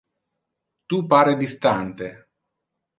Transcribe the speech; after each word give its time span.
Tu 0.87 0.97
pare 1.13 1.35
distante. 1.37 2.11